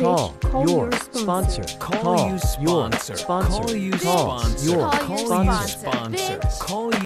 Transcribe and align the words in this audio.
Call, 0.00 0.32
call 0.40 0.68
your 0.68 0.90
your 0.90 0.92
sponsor. 0.92 1.62
sponsor. 1.68 1.78
Call. 1.78 2.28
Your 2.30 2.38
sponsor. 2.38 3.14
Call 3.16 3.74
you 3.76 3.90
Call 3.92 4.38
sponsor. 4.40 4.76
Call 4.76 4.88
you 4.90 5.28
Call 5.28 5.44
you 5.44 5.52
sponsor. 5.68 5.78
sponsor. 5.78 6.40
Call 6.64 6.94
you. 6.94 7.00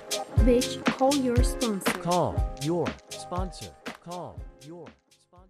Bitch, 0.44 0.84
call 0.84 1.14
your 1.16 1.42
sponsor. 1.42 1.92
Call 2.00 2.54
your 2.62 2.86
sponsor. 3.08 3.66
Call 4.04 4.38
your 4.66 4.86
sponsor. 5.10 5.48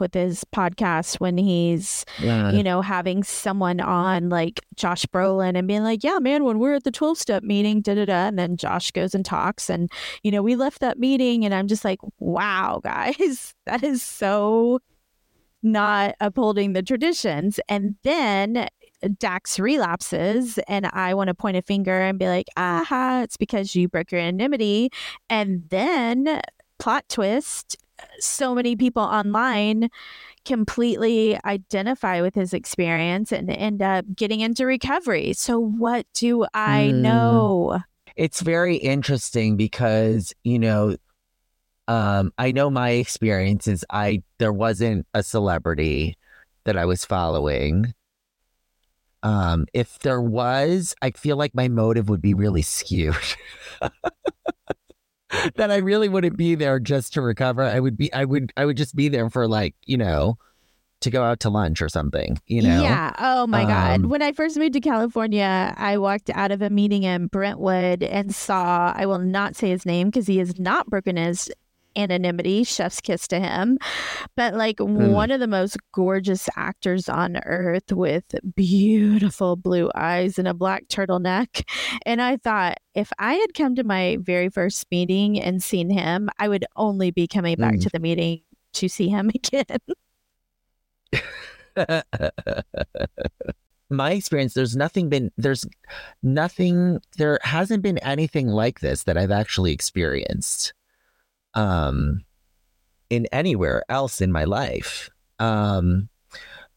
with 0.00 0.12
his 0.14 0.44
podcast 0.54 1.20
when 1.20 1.38
he's 1.38 2.04
Yeah. 2.18 2.50
you 2.50 2.62
know 2.62 2.82
having 2.82 3.22
someone 3.22 3.80
on 3.80 4.28
like 4.28 4.60
Josh 4.74 5.06
Brolin 5.06 5.56
and 5.56 5.66
being 5.68 5.84
like 5.84 6.02
yeah 6.04 6.18
man 6.18 6.44
when 6.44 6.58
we're 6.58 6.74
at 6.74 6.84
the 6.84 6.90
12 6.90 7.16
step 7.16 7.42
meeting 7.44 7.80
da 7.80 7.94
da 7.94 8.04
da 8.04 8.26
and 8.26 8.38
then 8.38 8.56
Josh 8.56 8.90
goes 8.90 9.14
and 9.14 9.24
talks 9.24 9.70
and 9.70 9.90
you 10.24 10.30
know 10.32 10.42
we 10.42 10.56
left 10.56 10.80
that 10.80 10.98
meeting 10.98 11.44
and 11.44 11.54
I'm 11.54 11.68
just 11.68 11.84
like 11.84 12.00
wow 12.18 12.80
guys 12.82 13.54
that 13.66 13.84
is 13.84 14.02
so 14.02 14.80
not 15.64 16.14
upholding 16.20 16.74
the 16.74 16.82
traditions 16.82 17.58
and 17.68 17.96
then 18.04 18.68
Dax 19.18 19.58
relapses 19.58 20.58
and 20.68 20.86
I 20.86 21.14
want 21.14 21.28
to 21.28 21.34
point 21.34 21.56
a 21.56 21.62
finger 21.62 22.00
and 22.00 22.18
be 22.18 22.26
like 22.26 22.46
aha 22.56 23.22
it's 23.24 23.36
because 23.36 23.74
you 23.74 23.88
broke 23.88 24.12
your 24.12 24.20
anonymity 24.20 24.90
and 25.28 25.64
then 25.68 26.40
plot 26.78 27.04
twist 27.08 27.76
so 28.18 28.54
many 28.54 28.76
people 28.76 29.02
online 29.02 29.88
completely 30.44 31.38
identify 31.44 32.20
with 32.20 32.34
his 32.34 32.52
experience 32.52 33.32
and 33.32 33.50
end 33.50 33.80
up 33.82 34.04
getting 34.14 34.40
into 34.40 34.66
recovery. 34.66 35.32
So, 35.32 35.58
what 35.58 36.06
do 36.14 36.44
I 36.52 36.90
Mm. 36.92 37.00
know? 37.00 37.80
it's 38.16 38.42
very 38.42 38.76
interesting 38.76 39.56
because 39.56 40.32
you 40.44 40.58
know 40.58 40.96
um 41.88 42.32
i 42.38 42.50
know 42.52 42.70
my 42.70 42.90
experience 42.90 43.68
is 43.68 43.84
i 43.90 44.22
there 44.38 44.52
wasn't 44.52 45.06
a 45.14 45.22
celebrity 45.22 46.16
that 46.64 46.76
i 46.76 46.84
was 46.84 47.04
following 47.04 47.92
um 49.22 49.66
if 49.72 49.98
there 50.00 50.20
was 50.20 50.94
i 51.02 51.10
feel 51.10 51.36
like 51.36 51.54
my 51.54 51.68
motive 51.68 52.08
would 52.08 52.22
be 52.22 52.34
really 52.34 52.62
skewed 52.62 53.14
that 55.56 55.70
i 55.70 55.76
really 55.76 56.08
wouldn't 56.08 56.36
be 56.36 56.54
there 56.54 56.78
just 56.80 57.12
to 57.12 57.20
recover 57.20 57.62
i 57.62 57.80
would 57.80 57.96
be 57.96 58.12
i 58.12 58.24
would 58.24 58.52
i 58.56 58.64
would 58.64 58.76
just 58.76 58.96
be 58.96 59.08
there 59.08 59.28
for 59.28 59.46
like 59.46 59.74
you 59.84 59.96
know 59.96 60.38
to 61.00 61.10
go 61.10 61.22
out 61.22 61.40
to 61.40 61.50
lunch 61.50 61.82
or 61.82 61.88
something 61.90 62.40
you 62.46 62.62
know 62.62 62.80
Yeah. 62.82 63.12
Oh 63.18 63.46
my 63.46 63.64
God. 63.64 64.04
Um, 64.04 64.08
When 64.08 64.22
I 64.22 64.32
first 64.32 64.56
moved 64.56 64.72
to 64.72 64.80
California, 64.80 65.74
I 65.76 65.98
walked 65.98 66.30
out 66.30 66.50
of 66.50 66.62
a 66.62 66.70
meeting 66.70 67.02
in 67.02 67.26
Brentwood 67.26 68.02
and 68.02 68.34
saw, 68.34 68.90
I 68.96 69.04
will 69.04 69.18
not 69.18 69.54
say 69.54 69.68
his 69.68 69.84
name 69.84 70.08
because 70.08 70.26
he 70.26 70.38
has 70.38 70.58
not 70.58 70.88
broken 70.88 71.18
his 71.18 71.50
anonymity. 71.96 72.64
Chef's 72.64 73.00
kiss 73.00 73.26
to 73.28 73.38
him. 73.40 73.78
But 74.36 74.54
like 74.54 74.78
one 74.80 75.30
of 75.30 75.40
the 75.40 75.46
most 75.46 75.76
gorgeous 75.92 76.48
actors 76.56 77.08
on 77.08 77.36
earth 77.44 77.92
with 77.92 78.24
beautiful 78.56 79.56
blue 79.56 79.90
eyes 79.94 80.38
and 80.38 80.48
a 80.48 80.54
black 80.54 80.88
turtleneck. 80.88 81.62
And 82.06 82.20
I 82.22 82.36
thought, 82.36 82.78
if 82.94 83.12
I 83.18 83.34
had 83.34 83.54
come 83.54 83.74
to 83.76 83.84
my 83.84 84.18
very 84.20 84.48
first 84.48 84.86
meeting 84.90 85.40
and 85.40 85.62
seen 85.62 85.90
him, 85.90 86.28
I 86.38 86.48
would 86.48 86.64
only 86.76 87.10
be 87.10 87.26
coming 87.26 87.56
back 87.56 87.74
Mm. 87.74 87.82
to 87.82 87.90
the 87.92 87.98
meeting 88.00 88.40
to 88.74 88.88
see 88.88 89.08
him 89.08 89.30
again. 89.34 89.78
my 93.90 94.12
experience 94.12 94.54
there's 94.54 94.76
nothing 94.76 95.08
been 95.08 95.30
there's 95.36 95.66
nothing 96.22 96.98
there 97.18 97.38
hasn't 97.42 97.82
been 97.82 97.98
anything 97.98 98.48
like 98.48 98.80
this 98.80 99.04
that 99.04 99.16
i've 99.16 99.30
actually 99.30 99.72
experienced 99.72 100.72
um 101.54 102.20
in 103.10 103.26
anywhere 103.32 103.82
else 103.88 104.20
in 104.20 104.32
my 104.32 104.44
life 104.44 105.10
um 105.38 106.08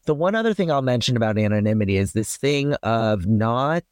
the 0.06 0.14
one 0.14 0.34
other 0.34 0.54
thing 0.54 0.70
i'll 0.70 0.82
mention 0.82 1.16
about 1.16 1.38
anonymity 1.38 1.96
is 1.96 2.12
this 2.12 2.36
thing 2.36 2.74
of 2.82 3.26
not 3.26 3.84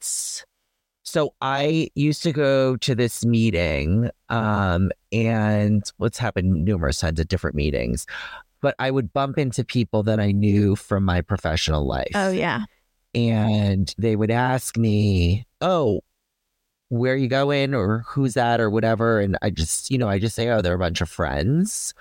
so 1.03 1.35
i 1.41 1.89
used 1.95 2.23
to 2.23 2.33
go 2.33 2.77
to 2.77 2.95
this 2.95 3.25
meeting 3.25 4.11
um 4.29 4.91
and 5.13 5.93
what's 5.99 6.19
happened 6.19 6.65
numerous 6.65 6.99
times 6.99 7.21
at 7.21 7.29
different 7.29 7.57
meetings 7.57 8.07
but 8.63 8.75
I 8.79 8.91
would 8.91 9.13
bump 9.13 9.39
into 9.39 9.65
people 9.65 10.03
that 10.05 10.19
I 10.19 10.33
knew 10.33 10.77
from 10.77 11.05
my 11.05 11.21
professional 11.21 11.87
life. 11.87 12.11
oh, 12.15 12.31
yeah. 12.31 12.65
And 13.15 13.95
they 13.99 14.17
would 14.17 14.31
ask 14.31 14.77
me, 14.79 15.47
Oh, 15.61 16.01
where 16.89 17.17
you 17.17 17.29
going 17.29 17.75
or 17.75 18.05
who's 18.07 18.35
that 18.35 18.61
or 18.61 18.71
whatever. 18.71 19.21
And 19.21 19.37
I 19.43 19.51
just, 19.51 19.91
you 19.91 19.99
know, 19.99 20.09
I 20.09 20.19
just 20.19 20.35
say, 20.35 20.49
Oh, 20.49 20.63
they're 20.63 20.75
a 20.75 20.79
bunch 20.79 21.01
of 21.01 21.09
friends. 21.09 21.95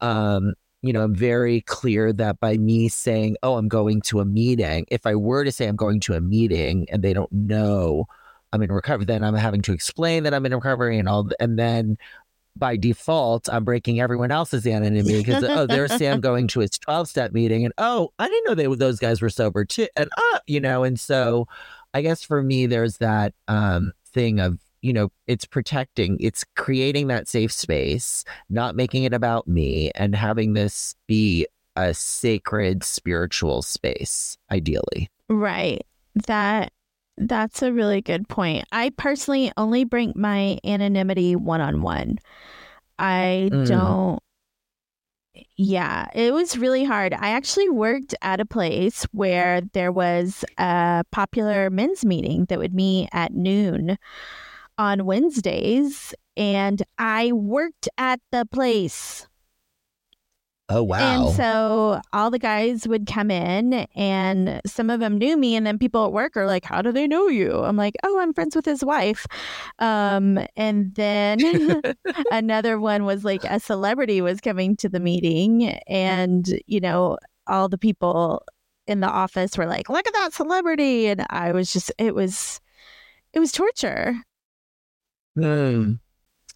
Um, 0.00 0.54
you 0.82 0.92
know, 0.92 1.02
I'm 1.02 1.14
very 1.14 1.60
clear 1.62 2.12
that 2.12 2.40
by 2.40 2.56
me 2.56 2.88
saying, 2.88 3.36
Oh, 3.42 3.56
I'm 3.56 3.68
going 3.68 4.00
to 4.02 4.20
a 4.20 4.24
meeting, 4.24 4.86
if 4.88 5.06
I 5.06 5.14
were 5.14 5.44
to 5.44 5.52
say 5.52 5.66
I'm 5.66 5.76
going 5.76 6.00
to 6.00 6.14
a 6.14 6.20
meeting 6.20 6.86
and 6.90 7.02
they 7.02 7.12
don't 7.12 7.32
know 7.32 8.06
I'm 8.52 8.62
in 8.62 8.70
recovery, 8.70 9.06
then 9.06 9.24
I'm 9.24 9.34
having 9.34 9.62
to 9.62 9.72
explain 9.72 10.24
that 10.24 10.34
I'm 10.34 10.44
in 10.44 10.54
recovery 10.54 10.98
and 10.98 11.08
all, 11.08 11.30
and 11.40 11.58
then 11.58 11.96
by 12.56 12.76
default, 12.76 13.48
I'm 13.48 13.64
breaking 13.64 14.00
everyone 14.00 14.30
else's 14.30 14.66
anonymity 14.66 15.22
because 15.22 15.42
oh, 15.44 15.66
there's 15.66 15.96
Sam 15.96 16.20
going 16.20 16.48
to 16.48 16.60
his 16.60 16.78
12 16.78 17.08
step 17.08 17.32
meeting, 17.32 17.64
and 17.64 17.72
oh, 17.78 18.12
I 18.18 18.28
didn't 18.28 18.44
know 18.46 18.54
they 18.54 18.76
those 18.76 18.98
guys 18.98 19.22
were 19.22 19.30
sober 19.30 19.64
too, 19.64 19.88
and 19.96 20.10
uh, 20.16 20.38
you 20.46 20.60
know, 20.60 20.84
and 20.84 21.00
so 21.00 21.48
I 21.94 22.02
guess 22.02 22.22
for 22.22 22.42
me, 22.42 22.66
there's 22.66 22.98
that 22.98 23.32
um 23.48 23.92
thing 24.12 24.40
of 24.40 24.58
you 24.82 24.92
know, 24.92 25.10
it's 25.28 25.44
protecting, 25.44 26.16
it's 26.20 26.44
creating 26.56 27.06
that 27.06 27.28
safe 27.28 27.52
space, 27.52 28.24
not 28.50 28.74
making 28.74 29.04
it 29.04 29.14
about 29.14 29.46
me, 29.46 29.92
and 29.94 30.14
having 30.14 30.54
this 30.54 30.96
be 31.06 31.46
a 31.76 31.94
sacred 31.94 32.82
spiritual 32.82 33.62
space, 33.62 34.36
ideally. 34.50 35.08
Right. 35.28 35.86
That 36.26 36.72
that's 37.16 37.62
a 37.62 37.72
really 37.72 38.00
good 38.00 38.28
point. 38.28 38.64
I 38.72 38.90
personally 38.96 39.52
only 39.56 39.84
bring 39.84 40.12
my 40.16 40.58
anonymity 40.64 41.36
one 41.36 41.60
on 41.60 41.82
one. 41.82 42.18
I 42.98 43.50
Mm. 43.52 43.66
don't 43.68 44.18
yeah, 45.56 46.08
it 46.14 46.32
was 46.32 46.58
really 46.58 46.84
hard. 46.84 47.14
I 47.14 47.30
actually 47.30 47.68
worked 47.70 48.14
at 48.22 48.40
a 48.40 48.46
place 48.46 49.04
where 49.12 49.62
there 49.72 49.92
was 49.92 50.44
a 50.58 51.04
popular 51.10 51.70
men's 51.70 52.04
meeting 52.04 52.46
that 52.46 52.58
would 52.58 52.74
meet 52.74 53.08
at 53.12 53.32
noon 53.32 53.96
on 54.78 55.06
Wednesdays 55.06 56.14
and 56.36 56.82
I 56.98 57.32
worked 57.32 57.88
at 57.98 58.20
the 58.30 58.46
place. 58.46 59.26
Oh 60.68 60.82
wow! 60.82 61.26
And 61.26 61.36
so 61.36 62.00
all 62.12 62.30
the 62.30 62.38
guys 62.38 62.86
would 62.86 63.06
come 63.06 63.30
in, 63.30 63.86
and 63.94 64.60
some 64.64 64.90
of 64.90 65.00
them 65.00 65.18
knew 65.18 65.36
me. 65.36 65.56
And 65.56 65.66
then 65.66 65.78
people 65.78 66.06
at 66.06 66.12
work 66.12 66.36
are 66.36 66.46
like, 66.46 66.64
"How 66.64 66.80
do 66.82 66.92
they 66.92 67.06
know 67.06 67.28
you?" 67.28 67.52
I'm 67.52 67.76
like, 67.76 67.94
"Oh, 68.04 68.18
I'm 68.20 68.32
friends 68.32 68.56
with 68.56 68.64
his 68.64 68.84
wife." 68.84 69.26
Um, 69.80 70.38
and 70.56 70.94
then 70.94 71.82
another 72.30 72.78
one 72.78 73.04
was 73.04 73.24
like 73.24 73.44
a 73.44 73.60
celebrity 73.60 74.20
was 74.20 74.40
coming 74.40 74.76
to 74.76 74.88
the 74.88 75.00
meeting, 75.00 75.64
and 75.88 76.46
you 76.66 76.80
know, 76.80 77.18
all 77.46 77.68
the 77.68 77.78
people 77.78 78.42
in 78.86 79.00
the 79.00 79.08
office 79.08 79.58
were 79.58 79.66
like, 79.66 79.88
"Look 79.88 80.06
at 80.06 80.14
that 80.14 80.32
celebrity!" 80.32 81.08
And 81.08 81.26
I 81.28 81.52
was 81.52 81.72
just, 81.72 81.92
it 81.98 82.14
was, 82.14 82.60
it 83.32 83.40
was 83.40 83.52
torture. 83.52 84.14
Hmm. 85.36 85.94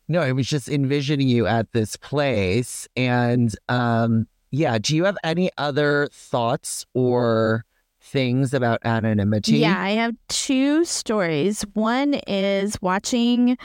No, 0.08 0.20
I 0.20 0.32
was 0.32 0.46
just 0.46 0.68
envisioning 0.68 1.28
you 1.28 1.46
at 1.46 1.72
this 1.72 1.96
place. 1.96 2.86
And 2.96 3.54
um, 3.68 4.26
yeah, 4.50 4.78
do 4.78 4.94
you 4.94 5.04
have 5.04 5.18
any 5.24 5.50
other 5.58 6.08
thoughts 6.12 6.86
or 6.94 7.64
things 8.00 8.54
about 8.54 8.80
anonymity? 8.84 9.58
Yeah, 9.58 9.78
I 9.78 9.90
have 9.90 10.14
two 10.28 10.84
stories. 10.84 11.62
One 11.74 12.14
is 12.26 12.80
watching 12.80 13.58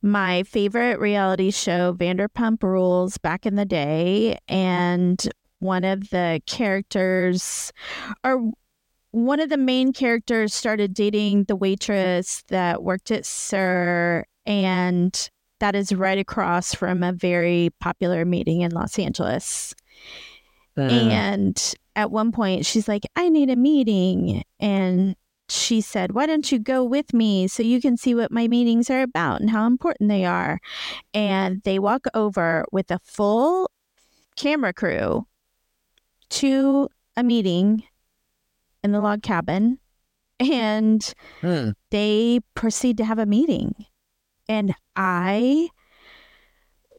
my 0.00 0.42
favorite 0.44 0.98
reality 0.98 1.50
show, 1.50 1.94
Vanderpump 1.94 2.62
Rules, 2.62 3.18
back 3.18 3.44
in 3.44 3.56
the 3.56 3.66
day. 3.66 4.38
And 4.48 5.22
one 5.58 5.84
of 5.84 6.10
the 6.10 6.40
characters, 6.46 7.72
or 8.24 8.50
one 9.10 9.40
of 9.40 9.50
the 9.50 9.58
main 9.58 9.92
characters, 9.92 10.54
started 10.54 10.94
dating 10.94 11.44
the 11.44 11.54
waitress 11.54 12.42
that 12.48 12.82
worked 12.82 13.10
at 13.10 13.26
SUR. 13.26 14.24
And 14.44 15.30
that 15.62 15.76
is 15.76 15.94
right 15.94 16.18
across 16.18 16.74
from 16.74 17.04
a 17.04 17.12
very 17.12 17.70
popular 17.78 18.24
meeting 18.24 18.62
in 18.62 18.72
Los 18.72 18.98
Angeles. 18.98 19.76
Uh, 20.76 20.82
And 20.82 21.74
at 21.94 22.10
one 22.10 22.32
point, 22.32 22.66
she's 22.66 22.88
like, 22.88 23.04
I 23.14 23.28
need 23.28 23.48
a 23.48 23.54
meeting. 23.54 24.42
And 24.58 25.14
she 25.48 25.80
said, 25.80 26.12
Why 26.12 26.26
don't 26.26 26.50
you 26.50 26.58
go 26.58 26.82
with 26.82 27.14
me 27.14 27.46
so 27.46 27.62
you 27.62 27.80
can 27.80 27.96
see 27.96 28.12
what 28.12 28.32
my 28.32 28.48
meetings 28.48 28.90
are 28.90 29.02
about 29.02 29.40
and 29.40 29.50
how 29.50 29.68
important 29.68 30.08
they 30.08 30.24
are? 30.24 30.58
And 31.14 31.62
they 31.62 31.78
walk 31.78 32.06
over 32.12 32.64
with 32.72 32.90
a 32.90 32.98
full 33.04 33.70
camera 34.34 34.72
crew 34.72 35.28
to 36.30 36.88
a 37.16 37.22
meeting 37.22 37.84
in 38.82 38.90
the 38.90 39.00
log 39.00 39.22
cabin. 39.22 39.78
And 40.40 41.14
hmm. 41.40 41.70
they 41.90 42.40
proceed 42.56 42.96
to 42.96 43.04
have 43.04 43.20
a 43.20 43.26
meeting. 43.26 43.76
And 44.48 44.74
I 44.96 45.68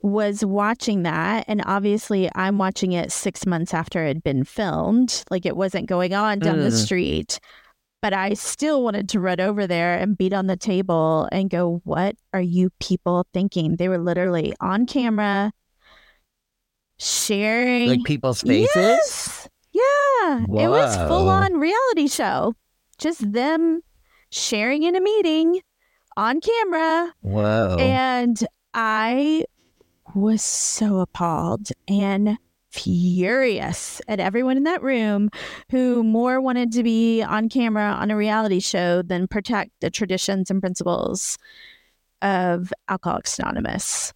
was 0.02 0.44
watching 0.44 1.04
that 1.04 1.46
and 1.48 1.62
obviously 1.66 2.30
I'm 2.36 2.58
watching 2.58 2.92
it 2.92 3.12
6 3.12 3.46
months 3.46 3.74
after 3.74 4.04
it 4.04 4.08
had 4.10 4.24
been 4.24 4.44
filmed 4.44 5.24
like 5.30 5.46
it 5.46 5.56
wasn't 5.56 5.88
going 5.88 6.14
on 6.14 6.40
down 6.40 6.60
the 6.60 6.70
Mm. 6.70 6.84
street 6.84 7.40
but 8.02 8.12
I 8.12 8.34
still 8.34 8.84
wanted 8.84 9.08
to 9.10 9.22
run 9.22 9.40
over 9.40 9.66
there 9.66 9.98
and 9.98 10.18
beat 10.18 10.34
on 10.34 10.48
the 10.48 10.58
table 10.58 11.30
and 11.32 11.50
go 11.50 11.80
what 11.86 12.18
are 12.34 12.42
you 12.42 12.70
people 12.82 13.26
thinking 13.34 13.78
they 13.78 13.88
were 13.88 13.98
literally 13.98 14.54
on 14.60 14.86
camera 14.86 15.54
sharing 17.00 17.90
Like 17.90 18.04
people's 18.04 18.42
faces? 18.42 18.76
Yes. 18.76 19.50
Yeah. 19.72 20.44
It 20.44 20.68
was 20.68 20.96
full 21.08 21.30
on 21.30 21.54
reality 21.54 22.08
show. 22.08 22.54
Just 22.98 23.32
them 23.32 23.82
sharing 24.32 24.84
in 24.84 24.96
a 24.96 25.02
meeting 25.02 25.62
on 26.18 26.42
camera. 26.42 27.14
Whoa. 27.22 27.78
And 27.80 28.46
I 28.74 29.46
was 30.16 30.42
so 30.42 31.00
appalled 31.00 31.70
and 31.88 32.38
furious 32.70 34.02
at 34.08 34.20
everyone 34.20 34.58
in 34.58 34.64
that 34.64 34.82
room 34.82 35.30
who 35.70 36.04
more 36.04 36.42
wanted 36.42 36.72
to 36.72 36.84
be 36.84 37.22
on 37.22 37.48
camera 37.48 37.92
on 37.92 38.10
a 38.10 38.18
reality 38.18 38.60
show 38.60 39.02
than 39.04 39.28
protect 39.28 39.72
the 39.80 39.92
traditions 39.92 40.50
and 40.50 40.60
principles 40.60 41.38
of 42.22 42.74
Alcoholics 42.90 43.38
Anonymous. 43.38 44.14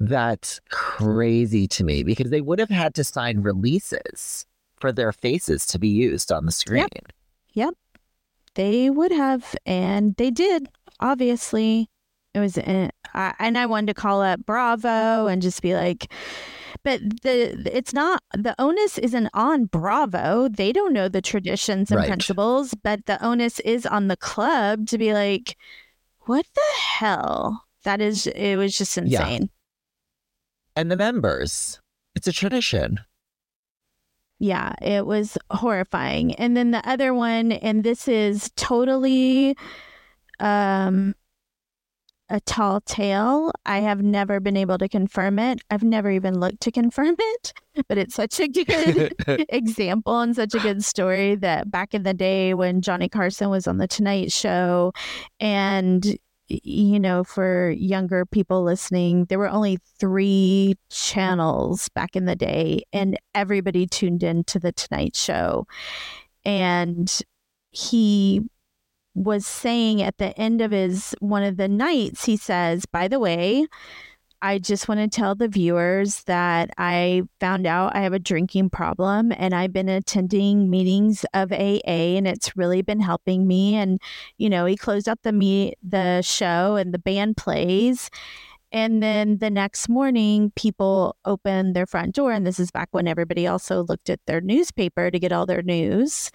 That's 0.00 0.60
crazy 0.70 1.66
to 1.68 1.84
me 1.84 2.02
because 2.02 2.30
they 2.30 2.40
would 2.40 2.60
have 2.60 2.70
had 2.70 2.94
to 2.94 3.04
sign 3.04 3.42
releases 3.42 4.46
for 4.76 4.92
their 4.92 5.12
faces 5.12 5.66
to 5.66 5.78
be 5.78 5.88
used 5.88 6.30
on 6.30 6.46
the 6.46 6.52
screen. 6.52 6.86
They 8.58 8.90
would 8.90 9.12
have, 9.12 9.54
and 9.64 10.16
they 10.16 10.32
did. 10.32 10.68
Obviously, 10.98 11.88
it 12.34 12.40
was, 12.40 12.58
eh, 12.58 12.88
I, 13.14 13.32
and 13.38 13.56
I 13.56 13.66
wanted 13.66 13.86
to 13.86 13.94
call 13.94 14.20
up 14.20 14.44
Bravo 14.44 15.28
and 15.28 15.40
just 15.40 15.62
be 15.62 15.74
like, 15.76 16.12
but 16.82 17.00
the 17.22 17.54
it's 17.72 17.92
not 17.92 18.20
the 18.36 18.56
onus 18.58 18.98
isn't 18.98 19.28
on 19.32 19.66
Bravo. 19.66 20.48
They 20.48 20.72
don't 20.72 20.92
know 20.92 21.08
the 21.08 21.22
traditions 21.22 21.92
and 21.92 21.98
Right. 22.00 22.08
principles, 22.08 22.74
but 22.82 23.06
the 23.06 23.24
onus 23.24 23.60
is 23.60 23.86
on 23.86 24.08
the 24.08 24.16
club 24.16 24.88
to 24.88 24.98
be 24.98 25.14
like, 25.14 25.56
what 26.26 26.44
the 26.56 26.80
hell? 26.80 27.64
That 27.84 28.00
is, 28.00 28.26
it 28.26 28.56
was 28.56 28.76
just 28.76 28.96
Yeah. 28.96 29.04
insane. 29.04 29.50
And 30.74 30.90
the 30.90 30.96
members. 30.96 31.80
It's 32.16 32.26
a 32.26 32.32
tradition. 32.32 32.98
Yeah, 34.38 34.74
it 34.80 35.04
was 35.04 35.36
horrifying. 35.50 36.34
And 36.34 36.56
then 36.56 36.70
the 36.70 36.86
other 36.88 37.12
one, 37.12 37.52
and 37.52 37.82
this 37.82 38.08
is 38.08 38.50
totally 38.56 39.56
um 40.40 41.14
a 42.30 42.40
tall 42.40 42.80
tale. 42.82 43.50
I 43.64 43.80
have 43.80 44.02
never 44.02 44.38
been 44.38 44.56
able 44.56 44.78
to 44.78 44.88
confirm 44.88 45.38
it. 45.38 45.60
I've 45.70 45.82
never 45.82 46.10
even 46.10 46.38
looked 46.38 46.60
to 46.60 46.70
confirm 46.70 47.16
it, 47.18 47.52
but 47.88 47.98
it's 47.98 48.14
such 48.14 48.38
a 48.40 48.48
good 48.48 49.14
example 49.48 50.20
and 50.20 50.36
such 50.36 50.54
a 50.54 50.60
good 50.60 50.84
story 50.84 51.36
that 51.36 51.70
back 51.70 51.94
in 51.94 52.02
the 52.02 52.14
day 52.14 52.54
when 52.54 52.82
Johnny 52.82 53.08
Carson 53.08 53.50
was 53.50 53.66
on 53.66 53.78
the 53.78 53.88
Tonight 53.88 54.30
Show 54.30 54.92
and 55.40 56.18
you 56.48 56.98
know 56.98 57.24
for 57.24 57.70
younger 57.70 58.24
people 58.24 58.62
listening 58.62 59.26
there 59.26 59.38
were 59.38 59.48
only 59.48 59.78
3 59.98 60.74
channels 60.90 61.88
back 61.90 62.16
in 62.16 62.24
the 62.24 62.36
day 62.36 62.82
and 62.92 63.18
everybody 63.34 63.86
tuned 63.86 64.22
in 64.22 64.44
to 64.44 64.58
the 64.58 64.72
Tonight 64.72 65.14
Show. 65.14 65.66
And 66.44 67.20
he 67.70 68.42
was 69.14 69.46
saying 69.46 70.00
at 70.00 70.18
the 70.18 70.38
end 70.38 70.60
of 70.60 70.70
his 70.70 71.14
one 71.20 71.42
of 71.42 71.56
the 71.56 71.68
nights 71.68 72.24
he 72.24 72.36
says 72.36 72.86
by 72.86 73.08
the 73.08 73.18
way 73.18 73.66
I 74.40 74.58
just 74.58 74.88
want 74.88 75.00
to 75.00 75.08
tell 75.08 75.34
the 75.34 75.48
viewers 75.48 76.22
that 76.24 76.70
I 76.78 77.22
found 77.40 77.66
out 77.66 77.96
I 77.96 78.02
have 78.02 78.12
a 78.12 78.20
drinking 78.20 78.70
problem 78.70 79.32
and 79.36 79.52
I've 79.52 79.72
been 79.72 79.88
attending 79.88 80.70
meetings 80.70 81.24
of 81.34 81.50
AA 81.50 82.14
and 82.16 82.28
it's 82.28 82.56
really 82.56 82.82
been 82.82 83.00
helping 83.00 83.48
me. 83.48 83.74
And, 83.74 84.00
you 84.36 84.48
know, 84.48 84.64
he 84.64 84.76
closed 84.76 85.08
out 85.08 85.22
the 85.22 85.32
meet 85.32 85.76
the 85.82 86.22
show 86.22 86.76
and 86.76 86.94
the 86.94 87.00
band 87.00 87.36
plays. 87.36 88.10
And 88.70 89.02
then 89.02 89.38
the 89.38 89.50
next 89.50 89.88
morning, 89.88 90.52
people 90.54 91.16
open 91.24 91.72
their 91.72 91.86
front 91.86 92.14
door. 92.14 92.30
And 92.32 92.46
this 92.46 92.60
is 92.60 92.70
back 92.70 92.88
when 92.92 93.08
everybody 93.08 93.46
also 93.46 93.82
looked 93.84 94.08
at 94.08 94.20
their 94.26 94.40
newspaper 94.40 95.10
to 95.10 95.18
get 95.18 95.32
all 95.32 95.46
their 95.46 95.62
news. 95.62 96.30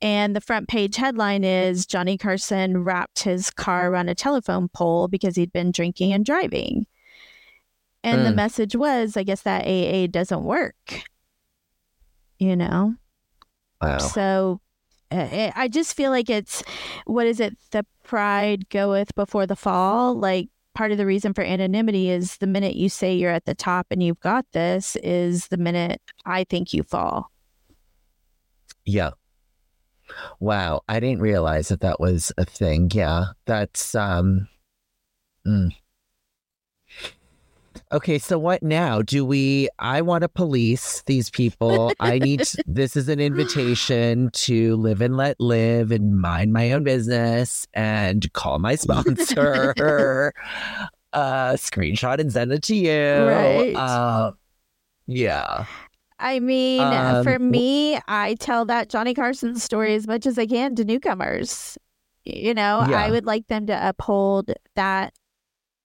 And 0.00 0.34
the 0.34 0.40
front 0.40 0.68
page 0.68 0.96
headline 0.96 1.44
is 1.44 1.86
Johnny 1.86 2.16
Carson 2.16 2.82
wrapped 2.82 3.24
his 3.24 3.50
car 3.50 3.90
around 3.90 4.08
a 4.08 4.14
telephone 4.14 4.68
pole 4.68 5.06
because 5.06 5.36
he'd 5.36 5.52
been 5.52 5.70
drinking 5.70 6.12
and 6.12 6.24
driving. 6.24 6.86
And 8.04 8.26
the 8.26 8.30
Mm. 8.30 8.36
message 8.36 8.74
was, 8.74 9.16
I 9.16 9.22
guess 9.22 9.42
that 9.42 9.66
AA 9.66 10.06
doesn't 10.08 10.42
work. 10.44 11.02
You 12.38 12.56
know? 12.56 12.96
Wow. 13.80 13.98
So 13.98 14.60
uh, 15.10 15.28
I 15.30 15.52
I 15.54 15.68
just 15.68 15.94
feel 15.96 16.10
like 16.10 16.28
it's, 16.30 16.62
what 17.04 17.26
is 17.26 17.38
it? 17.38 17.56
The 17.70 17.84
pride 18.02 18.68
goeth 18.70 19.14
before 19.14 19.46
the 19.46 19.56
fall. 19.56 20.14
Like 20.14 20.48
part 20.74 20.90
of 20.90 20.98
the 20.98 21.06
reason 21.06 21.34
for 21.34 21.44
anonymity 21.44 22.10
is 22.10 22.38
the 22.38 22.46
minute 22.46 22.74
you 22.76 22.88
say 22.88 23.14
you're 23.14 23.30
at 23.30 23.44
the 23.44 23.54
top 23.54 23.86
and 23.90 24.02
you've 24.02 24.20
got 24.20 24.46
this, 24.52 24.96
is 25.02 25.48
the 25.48 25.56
minute 25.58 26.00
I 26.24 26.44
think 26.44 26.72
you 26.72 26.82
fall. 26.82 27.30
Yeah. 28.84 29.10
Wow. 30.40 30.82
I 30.88 30.98
didn't 30.98 31.20
realize 31.20 31.68
that 31.68 31.80
that 31.82 32.00
was 32.00 32.32
a 32.38 32.44
thing. 32.44 32.90
Yeah. 32.92 33.26
That's, 33.46 33.94
um, 33.94 34.48
mm. 35.46 35.70
Okay. 37.92 38.18
So 38.18 38.38
what 38.38 38.62
now? 38.62 39.02
Do 39.02 39.24
we, 39.24 39.68
I 39.78 40.00
want 40.02 40.22
to 40.22 40.28
police 40.28 41.02
these 41.06 41.30
people. 41.30 41.92
I 42.00 42.18
need, 42.18 42.40
to- 42.44 42.62
this 42.66 42.96
is 42.96 43.08
an 43.08 43.20
invitation 43.20 44.30
to 44.32 44.76
live 44.76 45.00
and 45.00 45.16
let 45.16 45.40
live 45.40 45.90
and 45.90 46.20
mind 46.20 46.52
my 46.52 46.72
own 46.72 46.84
business 46.84 47.66
and 47.74 48.32
call 48.32 48.58
my 48.58 48.74
sponsor, 48.74 49.74
uh, 51.12 51.52
screenshot 51.52 52.18
and 52.18 52.32
send 52.32 52.52
it 52.52 52.62
to 52.64 52.74
you. 52.74 52.90
Right. 52.92 53.74
Uh, 53.76 54.32
yeah. 55.06 55.66
I 56.18 56.38
mean, 56.38 56.80
Um, 56.80 57.24
for 57.24 57.38
me, 57.38 57.98
I 58.06 58.36
tell 58.38 58.64
that 58.66 58.88
Johnny 58.88 59.12
Carson 59.12 59.56
story 59.56 59.94
as 59.94 60.06
much 60.06 60.24
as 60.24 60.38
I 60.38 60.46
can 60.46 60.74
to 60.76 60.84
newcomers. 60.84 61.76
You 62.24 62.54
know, 62.54 62.84
Yeah. 62.88 63.02
I 63.02 63.10
would 63.10 63.26
like 63.26 63.48
them 63.48 63.66
to 63.66 63.88
uphold 63.88 64.52
that 64.76 65.12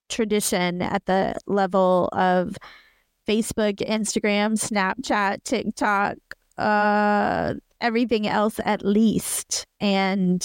tradition 0.09 0.81
at 0.81 1.06
the 1.06 1.36
level 1.48 2.09
of 2.13 2.57
Facebook, 3.27 3.77
Instagram, 3.88 4.54
Snapchat, 4.57 5.44
TikTok, 5.44 6.15
uh, 6.57 7.54
everything 7.81 8.28
else 8.28 8.59
at 8.64 8.85
least. 8.85 9.66
And 9.80 10.42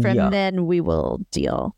from 0.00 0.16
Yeah. 0.16 0.30
then 0.30 0.66
we 0.66 0.80
will 0.80 1.20
deal. 1.30 1.74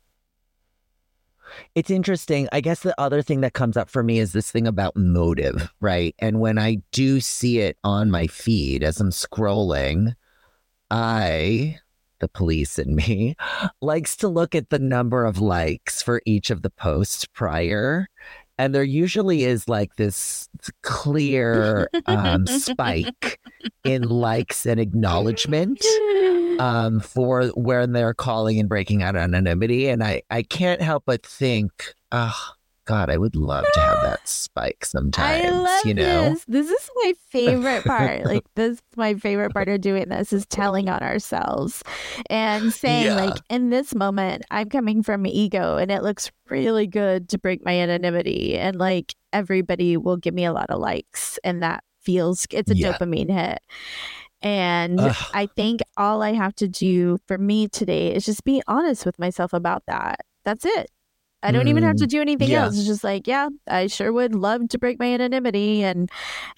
It's 1.73 1.89
interesting. 1.89 2.49
I 2.51 2.59
guess 2.59 2.81
the 2.81 2.99
other 2.99 3.21
thing 3.21 3.41
that 3.41 3.53
comes 3.53 3.77
up 3.77 3.89
for 3.89 4.03
me 4.03 4.19
is 4.19 4.33
this 4.33 4.51
thing 4.51 4.67
about 4.67 4.95
motive, 4.97 5.69
right? 5.79 6.13
And 6.19 6.39
when 6.39 6.57
I 6.57 6.77
do 6.91 7.21
see 7.21 7.59
it 7.59 7.77
on 7.83 8.11
my 8.11 8.27
feed 8.27 8.83
as 8.83 8.99
I'm 8.99 9.11
scrolling, 9.11 10.15
I, 10.91 11.77
the 12.19 12.27
police 12.27 12.79
in 12.79 12.95
me, 12.95 13.35
likes 13.81 14.15
to 14.17 14.27
look 14.27 14.55
at 14.55 14.69
the 14.69 14.79
number 14.79 15.25
of 15.25 15.39
likes 15.39 16.01
for 16.01 16.21
each 16.25 16.49
of 16.49 16.61
the 16.61 16.69
posts 16.69 17.25
prior. 17.25 18.07
And 18.57 18.73
there 18.73 18.83
usually 18.83 19.43
is 19.43 19.67
like 19.67 19.95
this 19.97 20.47
clear 20.81 21.89
um, 22.05 22.47
spike 22.47 23.39
in 23.83 24.03
likes 24.03 24.65
and 24.65 24.79
acknowledgement 24.79 25.83
um, 26.59 27.01
for 27.01 27.47
when 27.55 27.91
they're 27.91 28.13
calling 28.13 28.57
and 28.59 28.69
breaking 28.69 29.03
out 29.03 29.17
anonymity. 29.17 29.89
And 29.89 30.01
I, 30.01 30.21
I 30.29 30.43
can't 30.43 30.81
help 30.81 31.03
but 31.05 31.25
think, 31.25 31.93
God, 32.85 33.09
I 33.09 33.17
would 33.17 33.35
love 33.35 33.65
to 33.73 33.79
have 33.79 34.01
that 34.03 34.27
spike 34.27 34.85
sometimes. 34.85 35.43
I 35.45 35.49
love 35.49 35.85
you 35.85 35.93
know? 35.95 36.29
this. 36.29 36.45
This 36.47 36.69
is 36.69 36.89
my 37.03 37.13
favorite 37.29 37.83
part. 37.83 38.25
like 38.25 38.43
this 38.55 38.73
is 38.77 38.81
my 38.95 39.15
favorite 39.15 39.53
part 39.53 39.67
of 39.69 39.81
doing 39.81 40.07
this 40.09 40.31
is 40.31 40.45
telling 40.45 40.87
on 40.89 41.01
ourselves 41.01 41.81
and 42.29 42.71
saying 42.73 43.05
Yeah. 43.05 43.15
like 43.15 43.35
in 43.49 43.69
this 43.71 43.93
moment 43.95 44.43
I'm 44.51 44.69
coming 44.69 45.01
from 45.03 45.25
ego 45.25 45.77
and 45.77 45.89
it 45.91 46.03
looks 46.03 46.31
really 46.49 46.87
good 46.87 47.27
to 47.29 47.37
break 47.39 47.65
my 47.65 47.73
anonymity 47.79 48.57
and 48.57 48.77
like 48.77 49.15
everybody 49.33 49.97
will 49.97 50.17
give 50.17 50.33
me 50.33 50.45
a 50.45 50.53
lot 50.53 50.69
of 50.69 50.79
likes 50.79 51.39
and 51.43 51.63
that 51.63 51.83
feels 52.01 52.45
it's 52.51 52.69
a 52.71 52.77
Yeah. 52.77 52.93
dopamine 52.93 53.31
hit. 53.31 53.59
And 54.41 54.99
Ugh. 54.99 55.15
I 55.33 55.47
think 55.55 55.81
all 55.97 56.21
I 56.21 56.33
have 56.33 56.53
to 56.57 56.67
do 56.67 57.17
for 57.27 57.37
me 57.37 57.67
today 57.67 58.13
is 58.13 58.25
just 58.25 58.43
be 58.43 58.61
honest 58.67 59.05
with 59.05 59.17
myself 59.17 59.53
about 59.53 59.83
that. 59.87 60.19
That's 60.43 60.65
it. 60.65 60.91
I 61.43 61.51
don't 61.51 61.67
even 61.67 61.83
have 61.83 61.97
to 61.97 62.07
do 62.07 62.21
anything 62.21 62.47
Mm, 62.47 62.51
yeah. 62.51 62.65
else. 62.65 62.77
It's 62.77 62.87
just 62.87 63.03
like, 63.03 63.27
yeah, 63.27 63.49
I 63.67 63.87
sure 63.87 64.11
would 64.11 64.33
love 64.35 64.67
to 64.69 64.79
break 64.79 64.99
my 64.99 65.07
anonymity 65.13 65.83
and 65.83 66.09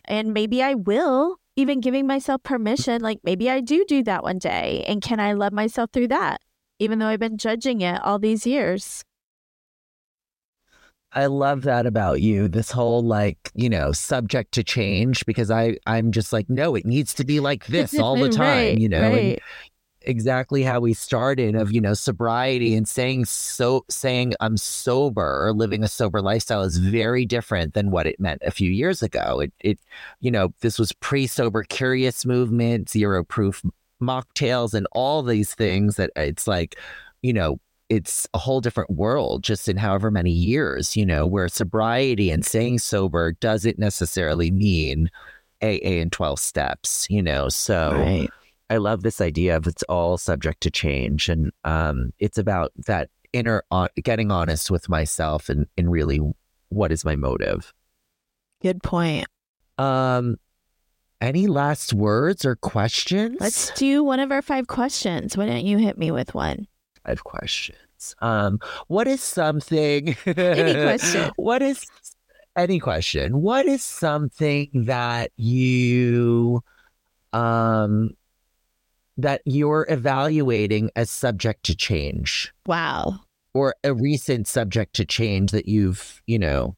and 0.06 0.34
maybe 0.34 0.64
I 0.64 0.76
will, 0.76 1.38
even 1.56 1.82
giving 1.82 2.08
myself 2.08 2.44
permission, 2.44 3.02
like 3.02 3.20
maybe 3.24 3.50
I 3.50 3.60
do 3.62 3.86
do 3.86 4.04
that 4.04 4.24
one 4.24 4.40
day 4.40 4.84
and 4.88 5.02
can 5.02 5.20
I 5.20 5.34
love 5.34 5.54
myself 5.54 5.90
through 5.94 6.10
that 6.10 6.42
even 6.80 7.00
though 7.00 7.08
I've 7.08 7.20
been 7.20 7.38
judging 7.38 7.82
it 7.82 8.02
all 8.04 8.20
these 8.20 8.46
years. 8.46 9.04
I 11.14 11.26
love 11.28 11.62
that 11.64 11.86
about 11.86 12.22
you. 12.22 12.48
This 12.48 12.72
whole 12.72 13.02
like, 13.02 13.52
you 13.56 13.70
know, 13.70 13.92
subject 13.92 14.52
to 14.54 14.64
change 14.64 15.26
because 15.26 15.50
I 15.50 15.78
I'm 15.86 16.12
just 16.12 16.34
like, 16.34 16.50
no, 16.50 16.76
it 16.76 16.86
needs 16.86 17.14
to 17.16 17.24
be 17.26 17.40
like 17.40 17.66
this 17.68 17.98
all 17.98 18.18
the 18.18 18.30
time, 18.30 18.78
Right, 18.78 18.78
you 18.78 18.90
know. 18.90 19.12
right. 19.14 19.40
Exactly 20.08 20.64
how 20.64 20.80
we 20.80 20.94
started 20.94 21.56
of, 21.56 21.72
you 21.72 21.82
know, 21.82 21.94
sobriety 21.94 22.76
and 22.76 22.88
saying 22.88 23.26
so 23.26 23.86
saying 23.90 24.34
I'm 24.40 24.58
sober 24.58 25.46
or 25.48 25.54
living 25.54 25.84
a 25.84 25.88
sober 25.88 26.22
lifestyle 26.22 26.64
is 26.64 26.78
very 26.78 27.26
different 27.26 27.74
than 27.74 27.92
what 27.92 28.08
it 28.08 28.20
meant 28.20 28.42
a 28.46 28.52
few 28.52 28.72
years 28.72 29.04
ago. 29.04 29.42
It 29.42 29.54
it 29.60 29.80
you 30.22 30.32
know, 30.32 30.54
this 30.62 30.80
was 30.80 30.92
pre-sober 30.94 31.64
curious 31.64 32.26
movement, 32.26 32.90
zero 32.90 33.24
proof 33.24 33.64
mocktails 34.02 34.74
and 34.74 34.88
all 34.94 35.24
these 35.24 35.54
things 35.54 35.96
that 35.98 36.12
it's 36.16 36.48
like, 36.48 36.78
you 37.22 37.34
know, 37.34 37.60
it's 37.90 38.28
a 38.34 38.38
whole 38.38 38.62
different 38.62 38.90
world 38.92 39.44
just 39.44 39.68
in 39.68 39.78
however 39.78 40.12
many 40.12 40.32
years, 40.32 40.96
you 40.96 41.06
know, 41.06 41.26
where 41.26 41.48
sobriety 41.48 42.32
and 42.32 42.46
staying 42.46 42.80
sober 42.80 43.34
doesn't 43.34 43.80
necessarily 43.80 44.52
mean 44.52 45.10
AA 45.62 46.02
and 46.02 46.12
12 46.12 46.40
steps, 46.40 47.08
you 47.10 47.22
know. 47.22 47.50
So 47.50 47.92
Right. 47.94 48.30
I 48.70 48.78
love 48.78 49.04
this 49.04 49.22
idea 49.22 49.56
of 49.56 49.68
it's 49.68 49.84
all 49.84 50.18
subject 50.18 50.62
to 50.62 50.72
change. 50.72 51.30
And 51.30 51.52
um, 51.64 52.12
it's 52.20 52.38
about 52.38 52.72
that 52.88 53.10
inner, 53.34 53.64
uh, 53.72 53.88
getting 54.04 54.32
honest 54.32 54.70
with 54.70 54.90
myself 54.90 55.50
and, 55.50 55.68
and 55.78 55.92
really 55.92 56.20
what 56.70 56.92
is 56.92 57.06
my 57.06 57.16
motive. 57.16 57.74
Good 58.62 58.84
point. 58.84 59.28
Um, 59.78 60.38
any 61.22 61.48
last 61.48 61.94
words 61.94 62.46
or 62.46 62.56
questions? 62.56 63.38
Let's 63.40 63.72
do 63.72 64.04
one 64.04 64.20
of 64.20 64.32
our 64.32 64.42
five 64.42 64.68
questions. 64.68 65.38
Why 65.38 65.46
don't 65.46 65.66
you 65.66 65.78
hit 65.78 65.98
me 65.98 66.12
with 66.12 66.34
one? 66.34 66.68
five 67.08 67.24
questions. 67.24 68.16
Um, 68.20 68.60
what 68.88 69.08
is 69.08 69.22
something? 69.22 70.16
Any 70.26 70.74
question. 70.84 71.32
What 71.38 71.62
is 71.62 71.86
any 72.56 72.80
question? 72.80 73.42
What 73.42 73.66
is 73.66 73.84
something 73.84 74.70
that 74.74 75.32
you, 75.38 76.64
um, 77.34 78.12
that 79.18 79.42
you're 79.46 79.86
evaluating 79.90 80.92
as 80.96 81.10
subject 81.10 81.64
to 81.66 81.76
change, 81.76 82.54
Wow. 82.66 83.22
or 83.54 83.76
a 83.84 83.94
recent 83.94 84.48
subject 84.48 84.96
to 84.96 85.06
change 85.06 85.52
that 85.52 85.68
you've, 85.68 86.22
you 86.28 86.38
know, 86.40 86.76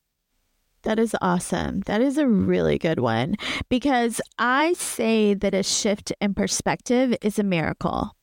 That 0.83 0.97
is 0.99 1.13
awesome. 1.21 1.81
That 1.87 1.99
is 2.01 2.17
a 2.17 2.25
really 2.27 2.77
good 2.77 2.99
one 3.01 3.35
because 3.67 4.21
I 4.37 4.71
say 4.73 5.33
that 5.33 5.53
a 5.53 5.61
shift 5.63 6.13
in 6.21 6.33
perspective 6.33 7.15
is 7.21 7.37
a 7.37 7.43
miracle. 7.43 8.15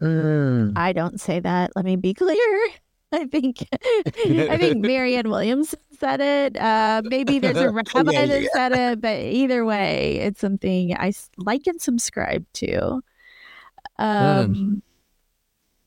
mm, 0.00 0.72
I 0.76 0.92
don't 0.92 1.20
say 1.20 1.40
that. 1.40 1.72
Let 1.74 1.84
me 1.84 1.96
be 1.96 2.14
clear. 2.14 2.36
I 3.12 3.24
think 3.24 3.66
I 3.74 4.56
think 4.58 4.84
Marianne 4.86 5.30
Williams 5.30 5.74
said 5.98 6.20
it. 6.20 6.56
Uh, 6.56 7.02
maybe 7.04 7.38
there's 7.38 7.56
a 7.56 7.70
rabbi 7.70 7.90
Yeah, 8.12 8.26
that 8.26 8.42
yeah. 8.42 8.48
said 8.52 8.72
it, 8.72 9.00
but 9.00 9.18
either 9.18 9.64
way, 9.64 10.18
it's 10.20 10.40
something 10.40 10.94
I 10.96 11.12
like 11.36 11.66
and 11.66 11.80
subscribe 11.80 12.44
to. 12.54 13.02
Um, 13.98 14.82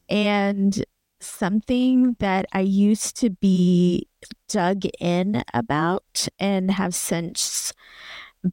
and 0.09 0.83
something 1.21 2.15
that 2.19 2.45
I 2.51 2.61
used 2.61 3.15
to 3.17 3.29
be 3.29 4.07
dug 4.49 4.83
in 4.99 5.43
about 5.53 6.27
and 6.39 6.71
have 6.71 6.93
since 6.93 7.73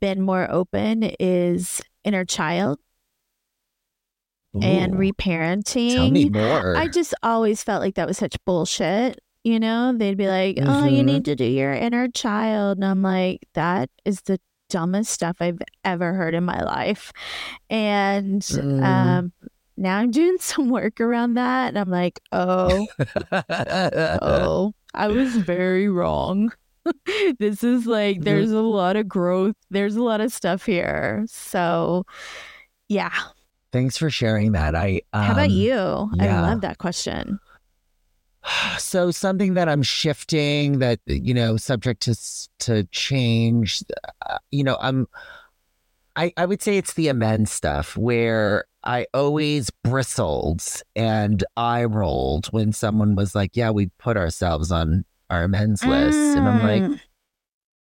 been 0.01 0.21
more 0.21 0.51
open 0.51 1.03
is 1.19 1.81
inner 2.05 2.25
child 2.25 2.79
and 4.63 4.95
ooh, 4.95 4.99
reparenting. 4.99 5.95
Tell 5.95 6.11
me 6.11 6.29
more. 6.29 6.77
I 6.77 6.89
just 6.89 7.15
always 7.23 7.63
felt 7.63 7.83
like 7.83 7.95
that 7.97 8.07
was 8.07 8.19
such 8.19 8.37
bullshit. 8.45 9.21
You 9.45 9.61
know, 9.61 9.97
they'd 9.97 10.17
be 10.17 10.29
like, 10.29 10.59
oh, 10.67 10.85
you 10.85 11.03
Mhm. 11.03 11.07
need 11.07 11.25
to 11.27 11.37
do 11.37 11.45
your 11.45 11.73
inner 11.73 12.09
child. 12.09 12.79
And 12.79 12.85
I'm 12.85 13.03
like, 13.03 13.41
that 13.55 13.89
is 14.05 14.21
the 14.23 14.39
dumbest 14.69 15.11
stuff 15.13 15.37
I've 15.41 15.59
ever 15.85 16.13
heard 16.13 16.35
in 16.35 16.45
my 16.45 16.61
life. 16.63 17.13
And 17.71 18.43
Mm. 18.43 18.83
um, 18.85 19.33
now 19.77 19.99
I'm 19.99 20.11
doing 20.11 20.37
some 20.41 20.69
work 20.71 21.01
around 21.01 21.35
that. 21.35 21.69
And 21.69 21.79
I'm 21.79 21.91
like, 21.91 22.21
oh, 22.33 22.89
oh, 24.23 24.75
I 24.95 25.09
was 25.09 25.37
very 25.37 25.89
wrong. 25.89 26.53
this 27.39 27.63
is 27.63 27.87
like, 27.87 28.23
there's 28.23 28.51
a 28.51 28.61
lot 28.61 28.97
of 28.97 29.09
growth, 29.09 29.55
there's 29.71 29.97
a 29.97 30.03
lot 30.03 30.21
of 30.21 30.33
stuff 30.33 30.65
here. 30.67 31.25
So, 31.29 32.05
yeah. 32.89 33.13
Thanks 33.73 33.97
for 33.99 34.09
sharing 34.11 34.53
that. 34.53 34.75
I 34.75 35.03
How 35.13 35.33
about 35.33 35.51
um, 35.51 35.57
you? 35.57 36.11
I 36.21 36.41
love 36.41 36.63
that 36.63 36.79
question. 36.79 37.39
So 38.79 39.11
something 39.11 39.55
that 39.55 39.69
I'm 39.69 39.83
shifting 39.83 40.79
that 40.79 41.01
you 41.07 41.35
know 41.35 41.57
subject 41.57 42.01
to 42.03 42.15
to 42.61 42.85
change 42.93 43.83
uh, 44.29 44.39
you 44.51 44.65
know 44.65 44.77
I'm 44.81 45.07
I 46.17 46.33
I 46.37 46.47
would 46.47 46.63
say 46.63 46.79
it's 46.79 46.95
the 46.95 47.09
amends 47.09 47.53
stuff 47.53 47.97
where 47.97 48.65
I 48.85 49.07
always 49.13 49.71
bristled 49.85 50.63
and 50.97 51.45
I 51.57 51.85
rolled 51.85 52.47
when 52.47 52.73
someone 52.73 53.15
was 53.17 53.35
like 53.35 53.57
yeah 53.57 53.71
we 53.71 53.91
put 53.99 54.17
ourselves 54.17 54.73
on 54.73 55.05
our 55.29 55.43
amends 55.45 55.85
list 55.85 56.17
and 56.37 56.49
I'm 56.49 56.63
like 56.63 56.83
Mm. 56.83 57.01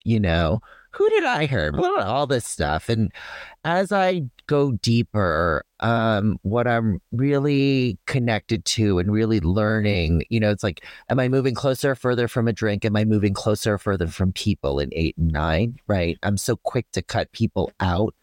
you 0.04 0.20
know, 0.20 0.60
who 0.98 1.10
did 1.10 1.24
I 1.26 1.46
hurt? 1.46 1.76
Blah, 1.76 2.04
all 2.04 2.28
this 2.28 2.46
stuff. 2.46 2.90
And 2.90 3.12
as 3.64 3.92
I 3.92 4.24
go 4.48 4.72
deeper, 4.74 5.64
um, 5.80 6.40
what 6.42 6.68
I'm 6.68 7.00
really 7.12 7.98
connected 8.08 8.66
to 8.66 8.98
and 9.00 9.12
really 9.12 9.40
learning, 9.40 10.24
you 10.30 10.40
know, 10.40 10.50
it's 10.50 10.64
like, 10.64 10.84
am 11.10 11.20
I 11.20 11.28
moving 11.28 11.54
closer 11.54 11.94
further 11.96 12.28
from 12.28 12.48
a 12.48 12.54
drink? 12.54 12.84
Am 12.86 12.96
I 12.96 13.06
moving 13.06 13.34
closer 13.34 13.78
further 13.78 14.08
from 14.08 14.32
people 14.34 14.80
in 14.80 14.90
eight 14.94 15.16
and 15.18 15.32
nine? 15.32 15.78
Right. 15.88 16.18
I'm 16.24 16.38
so 16.38 16.56
quick 16.56 16.88
to 16.94 17.02
cut 17.02 17.32
people 17.32 17.72
out. 17.80 18.16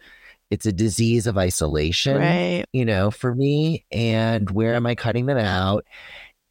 It's 0.50 0.66
a 0.66 0.73
disease 0.73 1.26
of 1.26 1.38
isolation 1.38 2.19
Right. 2.19 2.64
you 2.73 2.85
know, 2.85 3.11
for 3.11 3.35
me, 3.35 3.85
and 3.90 4.50
where 4.50 4.75
am 4.75 4.87
I 4.87 4.95
cutting 4.95 5.26
them 5.26 5.38
out? 5.38 5.85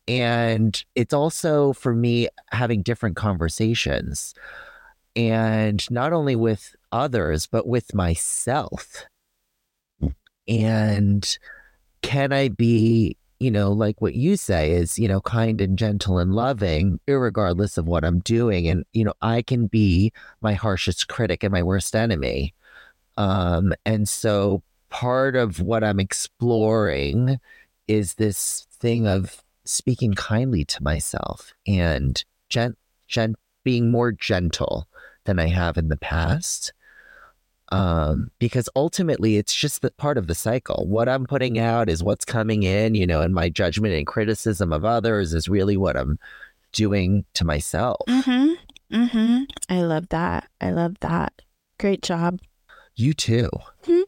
And 0.07 0.83
it's 0.95 1.13
also 1.13 1.73
for 1.73 1.93
me 1.93 2.27
having 2.51 2.81
different 2.81 3.15
conversations 3.15 4.33
and 5.15 5.89
not 5.91 6.13
only 6.13 6.35
with 6.35 6.75
others, 6.91 7.47
but 7.47 7.67
with 7.67 7.93
myself. 7.93 9.05
And 10.47 11.37
can 12.01 12.33
I 12.33 12.49
be, 12.49 13.15
you 13.39 13.51
know, 13.51 13.71
like 13.71 14.01
what 14.01 14.15
you 14.15 14.35
say 14.35 14.71
is, 14.71 14.99
you 14.99 15.07
know, 15.07 15.21
kind 15.21 15.61
and 15.61 15.77
gentle 15.77 16.17
and 16.17 16.33
loving, 16.33 16.99
irregardless 17.07 17.77
of 17.77 17.87
what 17.87 18.03
I'm 18.03 18.19
doing. 18.19 18.67
And, 18.67 18.85
you 18.93 19.05
know, 19.05 19.13
I 19.21 19.41
can 19.41 19.67
be 19.67 20.11
my 20.41 20.53
harshest 20.53 21.07
critic 21.07 21.43
and 21.43 21.51
my 21.51 21.63
worst 21.63 21.95
enemy. 21.95 22.53
Um, 23.17 23.73
and 23.85 24.09
so 24.09 24.63
part 24.89 25.35
of 25.35 25.61
what 25.61 25.83
I'm 25.83 25.99
exploring 25.99 27.39
is 27.87 28.15
this 28.15 28.67
thing 28.71 29.07
of 29.07 29.43
speaking 29.65 30.13
kindly 30.13 30.65
to 30.65 30.83
myself 30.83 31.53
and 31.67 32.23
gent, 32.49 32.77
gent, 33.07 33.35
being 33.63 33.91
more 33.91 34.11
gentle 34.11 34.87
than 35.25 35.39
I 35.39 35.47
have 35.47 35.77
in 35.77 35.89
the 35.89 35.97
past. 35.97 36.73
Um, 37.71 38.29
because 38.37 38.69
ultimately 38.75 39.37
it's 39.37 39.55
just 39.55 39.81
the 39.81 39.89
part 39.91 40.17
of 40.17 40.27
the 40.27 40.35
cycle. 40.35 40.85
What 40.87 41.09
I'm 41.09 41.25
putting 41.25 41.57
out 41.57 41.89
is 41.89 42.03
what's 42.03 42.25
coming 42.25 42.63
in, 42.63 42.93
you 42.93 43.07
know, 43.07 43.21
and 43.21 43.33
my 43.33 43.49
judgment 43.49 43.95
and 43.95 44.05
criticism 44.05 44.71
of 44.71 44.85
others 44.85 45.33
is 45.33 45.49
really 45.49 45.75
what 45.75 45.97
I'm 45.97 46.19
doing 46.71 47.25
to 47.33 47.45
myself. 47.45 48.01
Mm-hmm. 48.07 48.95
Mm-hmm. 48.95 49.43
I 49.69 49.81
love 49.81 50.09
that. 50.09 50.49
I 50.61 50.71
love 50.71 50.99
that. 50.99 51.41
Great 51.79 52.03
job. 52.03 52.39
You 52.95 53.13
too. 53.13 53.49
Mm-hmm. 53.83 54.01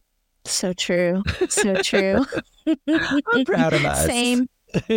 So 0.44 0.74
true. 0.74 1.24
So 1.50 1.76
true. 1.82 2.26
I'm 2.88 3.46
proud 3.46 3.74
of 3.74 3.84
us. 3.84 4.06
Same. 4.06 4.48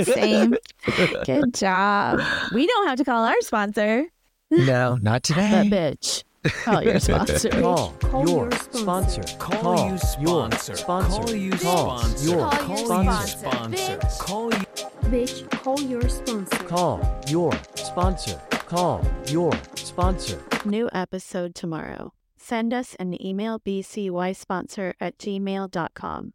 Same. 0.02 0.56
Good 1.24 1.54
job. 1.54 2.20
We 2.52 2.66
don't 2.66 2.88
have 2.88 2.98
to 2.98 3.04
call 3.04 3.24
our 3.24 3.40
sponsor, 3.40 4.04
No, 4.50 4.96
not 5.02 5.02
but 5.02 5.22
today. 5.24 5.68
bitch, 5.70 6.24
call 6.64 6.82
your 6.82 6.98
sponsor. 7.00 7.48
Call, 7.50 7.90
Call 8.00 8.26
your 8.28 8.44
your 8.44 8.52
sponsor. 8.52 9.22
sponsor. 9.22 9.38
Call, 9.38 9.88
your 9.88 9.98
sponsor. 9.98 10.76
sponsor. 10.76 11.20
Call 11.22 11.34
you 11.34 11.50
Call 11.52 11.98
sponsor. 11.98 12.26
your 12.30 12.50
Call 12.50 12.68
your 12.68 12.86
sponsor. 12.86 13.26
sponsor. 13.38 13.76
Sponsor. 14.00 14.24
Call 14.24 14.50
you. 14.54 14.64
Bitch, 15.10 15.50
call 15.62 15.80
your 15.80 16.08
sponsor. 16.08 16.56
Call 16.64 17.20
your 17.28 17.52
sponsor. 17.74 18.40
Call 18.50 19.04
your 19.28 19.52
sponsor. 19.74 20.42
New 20.64 20.88
episode 20.92 21.54
tomorrow. 21.54 22.12
Send 22.36 22.72
us 22.72 22.94
an 22.98 23.20
email 23.24 23.58
bcysponsor 23.60 24.92
at 25.00 25.18
gmail.com. 25.18 26.32